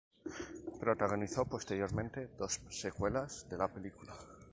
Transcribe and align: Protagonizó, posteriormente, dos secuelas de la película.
Protagonizó, 0.79 1.45
posteriormente, 1.45 2.27
dos 2.35 2.59
secuelas 2.71 3.47
de 3.51 3.57
la 3.59 3.67
película. 3.71 4.15